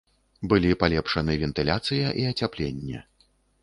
[0.53, 3.09] Былі палепшаны вентыляцыя і ацяпленне.